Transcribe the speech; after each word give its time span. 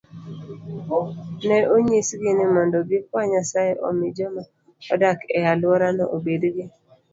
Ne 1.47 1.57
onyisgi 1.75 2.29
ni 2.33 2.45
mondo 2.53 2.77
gikwa 2.89 3.21
Nyasaye 3.31 3.73
omi 3.87 4.07
joma 4.17 4.43
odak 4.93 5.19
e 5.37 5.39
alworano 5.51 6.03
obed 6.15 6.43
gi 6.55 6.65